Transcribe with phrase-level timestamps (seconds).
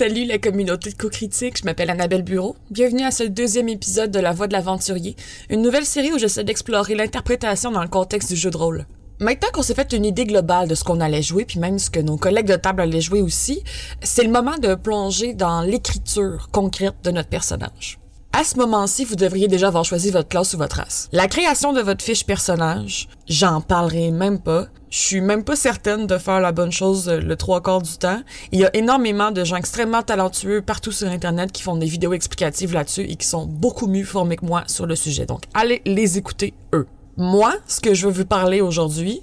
[0.00, 2.56] Salut la communauté de co-critique, je m'appelle Annabelle Bureau.
[2.70, 5.14] Bienvenue à ce deuxième épisode de La Voix de l'Aventurier,
[5.50, 8.86] une nouvelle série où j'essaie d'explorer l'interprétation dans le contexte du jeu de rôle.
[9.18, 11.90] Maintenant qu'on s'est fait une idée globale de ce qu'on allait jouer, puis même ce
[11.90, 13.62] que nos collègues de table allaient jouer aussi,
[14.00, 17.99] c'est le moment de plonger dans l'écriture concrète de notre personnage.
[18.32, 21.08] À ce moment-ci, vous devriez déjà avoir choisi votre classe ou votre race.
[21.10, 24.66] La création de votre fiche personnage, j'en parlerai même pas.
[24.88, 28.22] Je suis même pas certaine de faire la bonne chose le trois quarts du temps.
[28.52, 32.12] Il y a énormément de gens extrêmement talentueux partout sur Internet qui font des vidéos
[32.12, 35.26] explicatives là-dessus et qui sont beaucoup mieux formés que moi sur le sujet.
[35.26, 36.86] Donc, allez les écouter, eux.
[37.16, 39.22] Moi, ce que je veux vous parler aujourd'hui,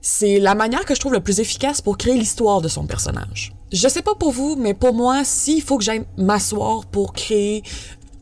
[0.00, 3.52] c'est la manière que je trouve le plus efficace pour créer l'histoire de son personnage.
[3.72, 7.62] Je sais pas pour vous, mais pour moi, s'il faut que j'aille m'asseoir pour créer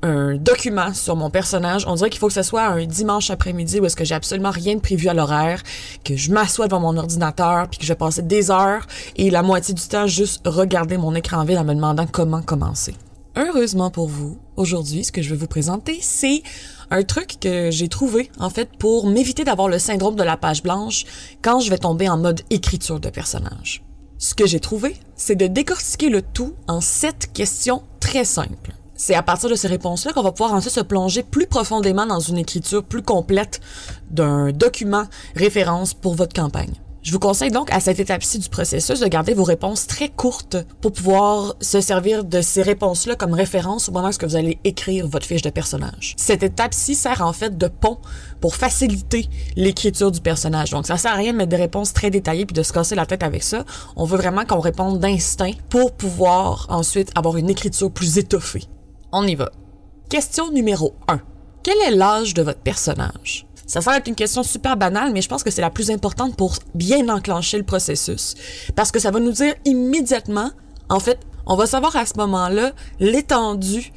[0.06, 1.84] un document sur mon personnage.
[1.87, 4.51] On dirait qu'il faut que ce soit un dimanche après-midi où est-ce que j'ai absolument
[4.51, 5.63] rien de prévu à l'horaire,
[6.04, 9.43] que je m'assois devant mon ordinateur puis que je vais passer des heures et la
[9.43, 12.95] moitié du temps juste regarder mon écran vide en me demandant comment commencer.
[13.37, 16.43] Heureusement pour vous, aujourd'hui, ce que je vais vous présenter, c'est
[16.91, 20.63] un truc que j'ai trouvé, en fait, pour m'éviter d'avoir le syndrome de la page
[20.63, 21.04] blanche
[21.43, 23.82] quand je vais tomber en mode écriture de personnage.
[24.18, 28.73] Ce que j'ai trouvé, c'est de décortiquer le tout en sept questions très simples.
[28.96, 32.20] C'est à partir de ces réponses-là qu'on va pouvoir ensuite se plonger plus profondément dans
[32.20, 33.60] une écriture plus complète
[34.10, 36.72] d'un document référence pour votre campagne.
[37.06, 40.56] Je vous conseille donc à cette étape-ci du processus de garder vos réponses très courtes
[40.80, 45.06] pour pouvoir se servir de ces réponses-là comme référence au moment où vous allez écrire
[45.06, 46.14] votre fiche de personnage.
[46.16, 47.98] Cette étape-ci sert en fait de pont
[48.40, 50.70] pour faciliter l'écriture du personnage.
[50.70, 52.96] Donc ça sert à rien de mettre des réponses très détaillées puis de se casser
[52.96, 53.64] la tête avec ça.
[53.94, 58.66] On veut vraiment qu'on réponde d'instinct pour pouvoir ensuite avoir une écriture plus étoffée.
[59.18, 59.50] On y va.
[60.10, 61.20] Question numéro 1.
[61.62, 63.46] Quel est l'âge de votre personnage?
[63.66, 66.36] Ça semble être une question super banale, mais je pense que c'est la plus importante
[66.36, 68.34] pour bien enclencher le processus.
[68.75, 70.50] Parce que ça va nous dire immédiatement,
[70.91, 73.91] en fait, on va savoir à ce moment-là l'étendue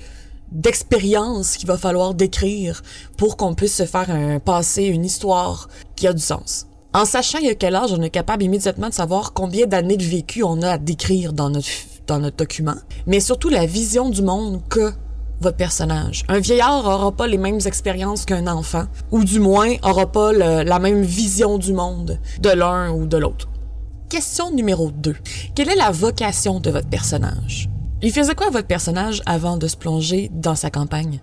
[0.53, 2.81] d'expérience qu'il va falloir décrire
[3.17, 5.67] pour qu'on puisse se faire un passé, une histoire
[5.97, 6.65] qui a du sens.
[6.93, 10.43] En sachant a quel âge, on est capable immédiatement de savoir combien d'années de vécu
[10.43, 11.67] on a à décrire dans notre,
[12.07, 14.93] dans notre document, mais surtout la vision du monde que
[15.41, 16.23] votre personnage.
[16.27, 20.79] Un vieillard aura pas les mêmes expériences qu'un enfant, ou du moins aura pas la
[20.79, 23.49] même vision du monde de l'un ou de l'autre.
[24.09, 25.15] Question numéro 2.
[25.55, 27.69] Quelle est la vocation de votre personnage?
[28.01, 31.19] Il faisait quoi votre personnage avant de se plonger dans sa campagne?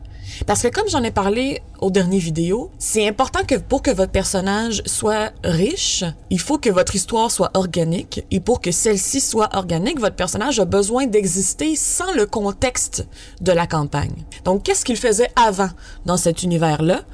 [0.47, 4.13] Parce que comme j'en ai parlé aux dernières vidéos, c'est important que pour que votre
[4.13, 8.27] personnage soit riche, il faut que votre histoire soit organique.
[8.31, 13.07] Et pour que celle-ci soit organique, votre personnage a besoin d'exister sans le contexte
[13.41, 14.25] de la campagne.
[14.45, 15.71] Donc, qu'est-ce qu'il faisait avant
[16.05, 17.05] dans cet univers-là?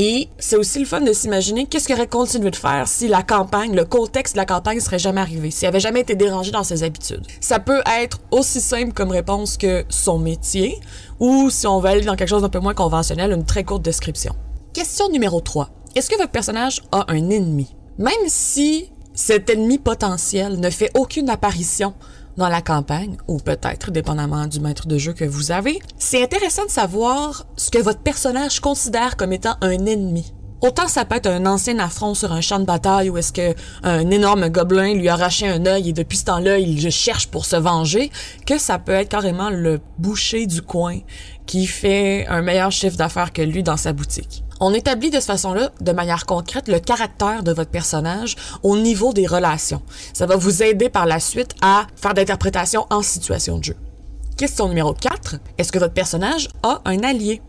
[0.00, 3.24] Et c'est aussi le fun de s'imaginer qu'est-ce qu'il aurait continué de faire si la
[3.24, 6.62] campagne, le contexte de la campagne serait jamais arrivé, s'il avait jamais été dérangé dans
[6.62, 7.26] ses habitudes.
[7.40, 10.78] Ça peut être aussi simple comme réponse que son métier,
[11.18, 13.82] ou si on veut aller dans quelque chose d'un peu moins conventionnel, une très courte
[13.82, 14.36] description.
[14.72, 15.68] Question numéro 3.
[15.96, 17.74] Est-ce que votre personnage a un ennemi?
[17.98, 21.92] Même si cet ennemi potentiel ne fait aucune apparition
[22.38, 26.64] dans la campagne, ou peut-être dépendamment du maître de jeu que vous avez, c'est intéressant
[26.64, 30.32] de savoir ce que votre personnage considère comme étant un ennemi.
[30.60, 33.54] Autant ça peut être un ancien affront sur un champ de bataille où est-ce que
[33.84, 37.44] un énorme gobelin lui a arraché un œil et depuis ce temps-là, il cherche pour
[37.44, 38.10] se venger,
[38.44, 40.98] que ça peut être carrément le boucher du coin
[41.46, 44.42] qui fait un meilleur chiffre d'affaires que lui dans sa boutique.
[44.60, 49.12] On établit de cette façon-là, de manière concrète, le caractère de votre personnage au niveau
[49.12, 49.82] des relations.
[50.12, 53.76] Ça va vous aider par la suite à faire d'interprétation en situation de jeu.
[54.36, 55.36] Question numéro 4.
[55.58, 57.40] Est-ce que votre personnage a un allié?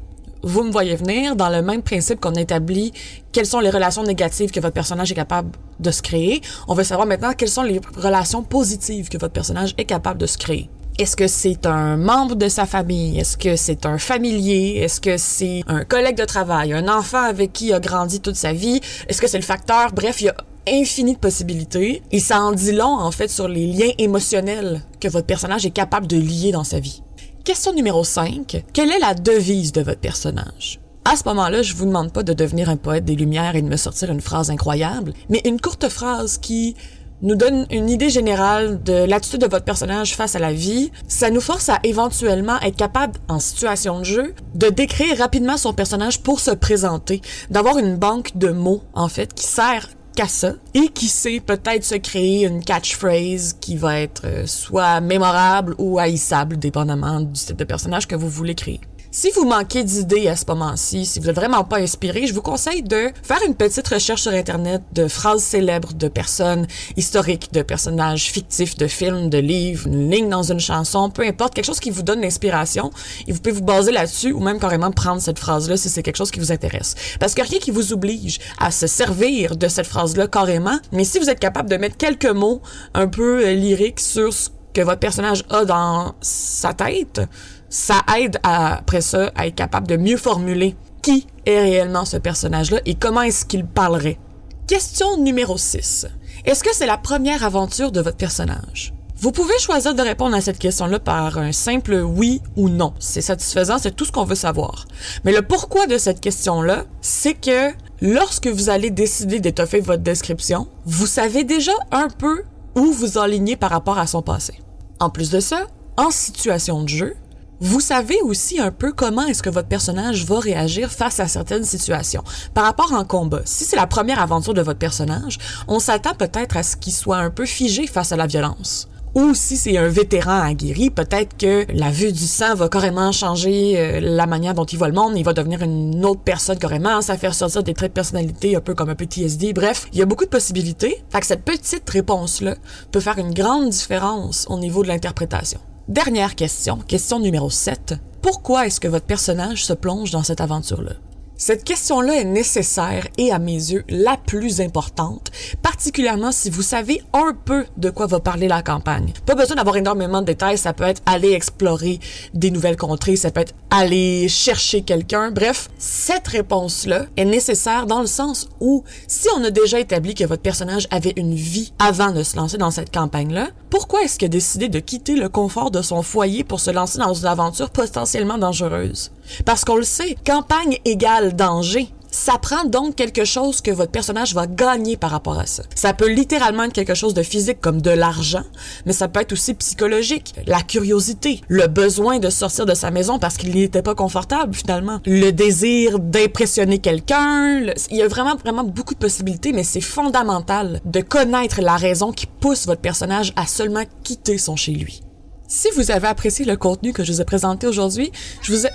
[0.42, 2.94] vous me voyez venir dans le même principe qu'on établit
[3.32, 6.42] quelles sont les relations négatives que votre personnage est capable de se créer.
[6.68, 10.26] On veut savoir maintenant quelles sont les relations positives que votre personnage est capable de
[10.26, 10.70] se créer.
[11.00, 13.18] Est-ce que c'est un membre de sa famille?
[13.18, 14.82] Est-ce que c'est un familier?
[14.84, 16.74] Est-ce que c'est un collègue de travail?
[16.74, 18.82] Un enfant avec qui il a grandi toute sa vie?
[19.08, 19.94] Est-ce que c'est le facteur?
[19.94, 20.36] Bref, il y a
[20.68, 25.08] infini de possibilités et ça en dit long en fait sur les liens émotionnels que
[25.08, 27.02] votre personnage est capable de lier dans sa vie.
[27.46, 28.66] Question numéro 5.
[28.74, 30.82] Quelle est la devise de votre personnage?
[31.06, 33.68] À ce moment-là, je vous demande pas de devenir un poète des Lumières et de
[33.70, 36.76] me sortir une phrase incroyable, mais une courte phrase qui
[37.22, 40.92] nous donne une idée générale de l'attitude de votre personnage face à la vie.
[41.08, 45.74] Ça nous force à éventuellement être capable, en situation de jeu, de décrire rapidement son
[45.74, 49.90] personnage pour se présenter, d'avoir une banque de mots, en fait, qui sert
[50.28, 55.76] ça et qui sait peut-être se créer une catchphrase qui va être euh, soit mémorable
[55.78, 58.82] ou haïssable, dépendamment du type de personnage que vous voulez créer.
[59.12, 62.44] Si vous manquez d'idées à ce moment-ci, si vous n'êtes vraiment pas inspiré, je vous
[62.44, 67.64] conseille de faire une petite recherche sur Internet de phrases célèbres de personnes historiques, de
[67.64, 71.80] personnages fictifs, de films, de livres, une ligne dans une chanson, peu importe, quelque chose
[71.80, 72.92] qui vous donne l'inspiration.
[73.28, 76.18] Et vous pouvez vous baser là-dessus ou même carrément prendre cette phrase-là si c'est quelque
[76.18, 76.94] chose qui vous intéresse.
[77.20, 81.18] Parce que rien qui vous oblige à se servir de cette phrase-là carrément, mais si
[81.18, 82.62] vous êtes capable de mettre quelques mots
[82.94, 87.22] un peu euh, lyriques sur ce que votre personnage a dans sa tête,
[87.70, 92.80] ça aide après ça à être capable de mieux formuler qui est réellement ce personnage-là
[92.86, 94.20] et comment est-ce qu'il parlerait.
[94.68, 96.08] Question numéro 6.
[96.46, 98.94] Est-ce que c'est la première aventure de votre personnage?
[99.22, 102.94] Vous pouvez choisir de répondre à cette question-là par un simple oui ou non.
[103.00, 104.86] C'est satisfaisant, c'est tout ce qu'on veut savoir.
[105.26, 110.68] Mais le pourquoi de cette question-là, c'est que lorsque vous allez décider d'étoffer votre description,
[110.86, 112.44] vous savez déjà un peu
[112.76, 114.62] où vous enlignez par rapport à son passé.
[115.02, 115.68] En plus de ça,
[115.98, 117.16] en situation de jeu,
[117.62, 121.66] vous savez aussi un peu comment est-ce que votre personnage va réagir face à certaines
[121.66, 122.24] situations.
[122.54, 126.56] Par rapport en combat, si c'est la première aventure de votre personnage, on s'attend peut-être
[126.56, 128.88] à ce qu'il soit un peu figé face à la violence.
[129.16, 133.74] Ou si c'est un vétéran aguerri, peut-être que la vue du sang va carrément changer
[133.76, 137.02] euh, la manière dont il voit le monde, il va devenir une autre personne carrément,
[137.02, 139.52] ça fait ressortir des traits de personnalité un peu comme un PTSD.
[139.54, 141.04] Bref, il y a beaucoup de possibilités.
[141.10, 142.56] Fait que cette petite réponse-là
[142.92, 145.60] peut faire une grande différence au niveau de l'interprétation.
[145.90, 147.96] Dernière question, question numéro 7.
[148.22, 150.92] Pourquoi est-ce que votre personnage se plonge dans cette aventure-là?
[151.36, 155.32] Cette question-là est nécessaire et à mes yeux la plus importante,
[155.64, 159.14] particulièrement si vous savez un peu de quoi va parler la campagne.
[159.26, 162.00] Pas besoin d'avoir énormément de détails, ça peut être aller explorer
[162.36, 165.32] des nouvelles contrées, ça peut être aller chercher quelqu'un.
[165.32, 170.24] Bref, cette réponse-là est nécessaire dans le sens où si on a déjà établi que
[170.24, 174.26] votre personnage avait une vie avant de se lancer dans cette campagne-là, pourquoi est-ce qu'il
[174.26, 177.70] a décidé de quitter le confort de son foyer pour se lancer dans une aventure
[177.70, 179.12] potentiellement dangereuse?
[179.46, 181.90] Parce qu'on le sait, campagne égale danger.
[182.22, 185.64] Ça prend donc quelque chose que votre personnage va gagner par rapport à ça.
[185.74, 188.44] Ça peut littéralement être quelque chose de physique comme de l'argent,
[188.86, 193.20] mais ça peut être aussi psychologique, la curiosité, le besoin de sortir de sa maison
[193.20, 197.62] parce qu'il n'était pas confortable finalement, le désir d'impressionner quelqu'un.
[197.90, 202.12] Il y a vraiment vraiment beaucoup de possibilités, mais c'est fondamental de connaître la raison
[202.12, 205.04] qui pousse votre personnage à seulement quitter son chez lui.
[205.48, 208.12] Si vous avez apprécié le contenu que je vous ai présenté aujourd'hui,
[208.42, 208.70] je vous ai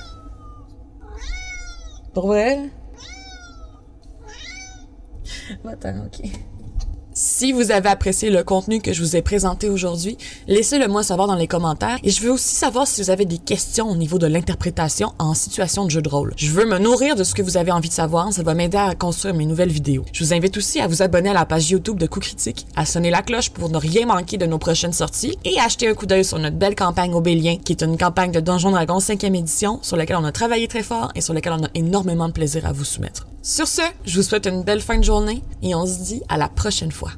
[2.14, 2.70] pour vrai?
[5.62, 6.23] またのき。
[7.36, 10.16] Si vous avez apprécié le contenu que je vous ai présenté aujourd'hui,
[10.46, 13.38] laissez-le moi savoir dans les commentaires et je veux aussi savoir si vous avez des
[13.38, 16.32] questions au niveau de l'interprétation en situation de jeu de rôle.
[16.36, 18.76] Je veux me nourrir de ce que vous avez envie de savoir, ça va m'aider
[18.76, 20.04] à construire mes nouvelles vidéos.
[20.12, 22.86] Je vous invite aussi à vous abonner à la page YouTube de Coup Critique, à
[22.86, 25.94] sonner la cloche pour ne rien manquer de nos prochaines sorties et à acheter un
[25.94, 29.34] coup d'œil sur notre belle campagne Obélien, qui est une campagne de Donjon Dragon 5e
[29.34, 32.32] édition sur laquelle on a travaillé très fort et sur laquelle on a énormément de
[32.32, 33.26] plaisir à vous soumettre.
[33.42, 36.38] Sur ce, je vous souhaite une belle fin de journée et on se dit à
[36.38, 37.10] la prochaine fois.